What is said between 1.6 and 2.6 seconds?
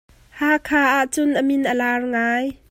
a lang ngai.